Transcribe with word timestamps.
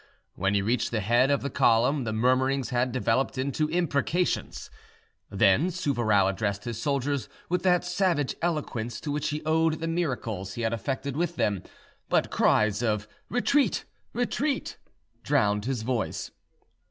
When 0.33 0.55
he 0.55 0.63
reached 0.63 0.89
the 0.89 0.99
head 1.01 1.29
of 1.29 1.43
the 1.43 1.49
column, 1.51 2.05
the 2.05 2.11
murmurings 2.11 2.71
had 2.71 2.91
developed 2.91 3.37
into 3.37 3.69
imprecations. 3.69 4.71
Then 5.29 5.69
Souvarow 5.69 6.25
addressed 6.27 6.63
his 6.63 6.81
soldiers 6.81 7.29
with 7.49 7.61
that 7.61 7.85
savage 7.85 8.33
eloquence 8.41 8.99
to 9.01 9.11
which 9.11 9.29
he 9.29 9.45
owed 9.45 9.79
the 9.79 9.87
miracles 9.87 10.55
he 10.55 10.63
had 10.63 10.73
effected 10.73 11.15
with 11.15 11.35
them, 11.35 11.61
but 12.09 12.31
cries 12.31 12.81
of 12.81 13.07
"Retreat! 13.29 13.85
Retreat!" 14.11 14.79
drowned 15.21 15.65
his 15.65 15.83
voice. 15.83 16.31